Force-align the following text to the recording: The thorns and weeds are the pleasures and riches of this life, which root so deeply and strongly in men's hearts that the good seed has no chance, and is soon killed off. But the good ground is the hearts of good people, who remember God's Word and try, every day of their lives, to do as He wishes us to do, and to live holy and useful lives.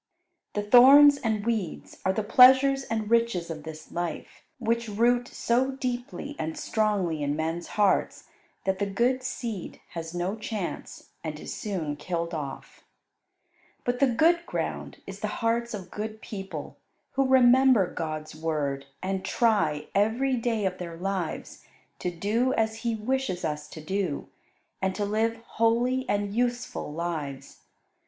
The 0.53 0.63
thorns 0.63 1.17
and 1.19 1.45
weeds 1.45 1.99
are 2.03 2.11
the 2.11 2.23
pleasures 2.23 2.81
and 2.85 3.07
riches 3.11 3.51
of 3.51 3.61
this 3.61 3.91
life, 3.91 4.41
which 4.57 4.87
root 4.87 5.27
so 5.27 5.73
deeply 5.73 6.35
and 6.39 6.57
strongly 6.57 7.21
in 7.21 7.35
men's 7.35 7.67
hearts 7.77 8.23
that 8.63 8.79
the 8.79 8.87
good 8.87 9.21
seed 9.21 9.79
has 9.89 10.15
no 10.15 10.35
chance, 10.35 11.11
and 11.23 11.39
is 11.39 11.53
soon 11.53 11.97
killed 11.97 12.33
off. 12.33 12.83
But 13.83 13.99
the 13.99 14.07
good 14.07 14.43
ground 14.47 14.99
is 15.05 15.19
the 15.19 15.27
hearts 15.45 15.71
of 15.75 15.91
good 15.91 16.19
people, 16.19 16.77
who 17.11 17.27
remember 17.27 17.85
God's 17.85 18.33
Word 18.35 18.87
and 19.03 19.23
try, 19.23 19.85
every 19.93 20.35
day 20.35 20.65
of 20.65 20.79
their 20.79 20.97
lives, 20.97 21.63
to 21.99 22.09
do 22.09 22.53
as 22.55 22.77
He 22.77 22.95
wishes 22.95 23.45
us 23.45 23.67
to 23.67 23.79
do, 23.79 24.29
and 24.81 24.95
to 24.95 25.05
live 25.05 25.35
holy 25.45 26.09
and 26.09 26.33
useful 26.33 26.91
lives. 26.91 27.59